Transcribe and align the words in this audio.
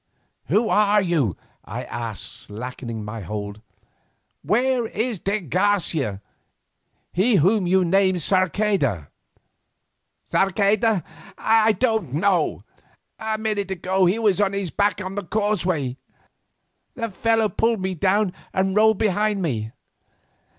"Who 0.45 0.67
are 0.67 0.99
you?" 0.99 1.37
I 1.63 1.83
asked, 1.83 2.23
slackening 2.23 3.05
my 3.05 3.21
hold. 3.21 3.61
"Where 4.41 4.87
is 4.87 5.19
de 5.19 5.41
Garcia—he 5.41 7.35
whom 7.35 7.67
you 7.67 7.85
name 7.85 8.17
Sarceda?" 8.17 9.09
"Sarceda? 10.23 11.03
I 11.37 11.73
don't 11.73 12.13
know. 12.13 12.63
A 13.19 13.37
minute 13.37 13.69
ago 13.69 14.07
he 14.07 14.17
was 14.17 14.41
on 14.41 14.53
his 14.53 14.71
back 14.71 14.99
on 15.05 15.13
the 15.13 15.23
causeway. 15.23 15.97
The 16.95 17.11
fellow 17.11 17.47
pulled 17.47 17.81
me 17.81 17.93
down 17.93 18.33
and 18.55 18.75
rolled 18.75 18.97
behind 18.97 19.43
me. 19.43 19.71